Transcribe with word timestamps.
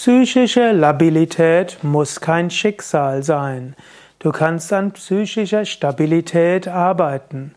Psychische 0.00 0.70
Labilität 0.70 1.78
muss 1.82 2.20
kein 2.20 2.50
Schicksal 2.50 3.24
sein. 3.24 3.74
Du 4.20 4.30
kannst 4.30 4.72
an 4.72 4.92
psychischer 4.92 5.64
Stabilität 5.64 6.68
arbeiten. 6.68 7.56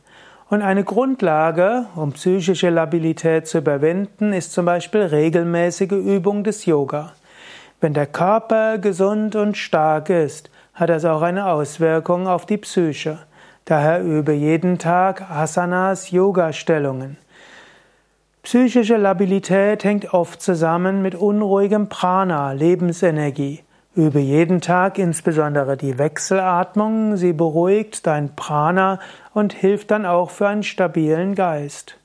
Und 0.49 0.63
eine 0.63 0.83
Grundlage, 0.83 1.85
um 1.95 2.13
psychische 2.13 2.71
Labilität 2.71 3.45
zu 3.45 3.59
überwinden, 3.59 4.33
ist 4.33 4.53
zum 4.53 4.65
Beispiel 4.65 5.01
regelmäßige 5.01 5.91
Übung 5.91 6.43
des 6.43 6.65
Yoga. 6.65 7.13
Wenn 7.79 7.93
der 7.93 8.07
Körper 8.07 8.79
gesund 8.79 9.35
und 9.35 9.55
stark 9.55 10.09
ist, 10.09 10.49
hat 10.73 10.89
das 10.89 11.05
auch 11.05 11.21
eine 11.21 11.45
Auswirkung 11.45 12.27
auf 12.27 12.47
die 12.47 12.57
Psyche. 12.57 13.19
Daher 13.65 14.01
übe 14.01 14.33
jeden 14.33 14.79
Tag 14.79 15.29
Asanas, 15.29 16.09
Yoga-Stellungen. 16.09 17.17
Psychische 18.43 18.97
Labilität 18.97 19.83
hängt 19.83 20.15
oft 20.15 20.41
zusammen 20.41 21.03
mit 21.03 21.13
unruhigem 21.13 21.89
Prana, 21.89 22.53
Lebensenergie. 22.53 23.61
Übe 23.95 24.19
jeden 24.19 24.61
Tag 24.61 24.97
insbesondere 24.97 25.77
die 25.77 25.99
Wechselatmung, 25.99 27.17
sie 27.17 27.33
beruhigt 27.33 28.07
dein 28.07 28.35
Prana 28.35 28.99
und 29.35 29.53
hilft 29.53 29.91
dann 29.91 30.07
auch 30.07 30.31
für 30.31 30.47
einen 30.47 30.63
stabilen 30.63 31.35
Geist. 31.35 31.99